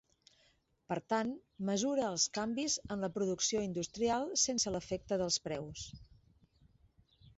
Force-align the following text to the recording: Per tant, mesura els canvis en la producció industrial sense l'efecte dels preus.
Per 0.91 0.95
tant, 1.11 1.33
mesura 1.69 2.07
els 2.13 2.25
canvis 2.37 2.77
en 2.95 3.05
la 3.07 3.11
producció 3.17 3.61
industrial 3.67 4.29
sense 4.45 4.75
l'efecte 4.77 5.21
dels 5.23 5.39
preus. 5.49 5.85